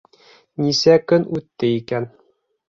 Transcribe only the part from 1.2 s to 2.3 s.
үтте икән...